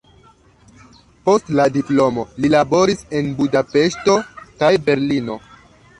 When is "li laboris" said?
2.45-3.05